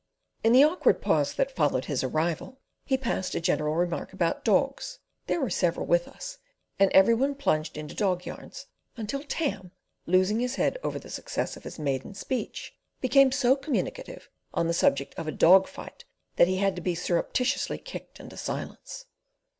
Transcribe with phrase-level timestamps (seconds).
[0.43, 5.39] In the awkward pause that followed his arrival he passed a general remark about dogs—there
[5.39, 8.65] were several with us—and every one plunged into dog yarns,
[8.97, 9.71] until Tam,
[10.07, 14.73] losing his head over the success of his maiden speech, became so communicative on the
[14.73, 16.03] subject of a dog fight
[16.35, 19.05] that he had to be surreptitiously kicked into silence.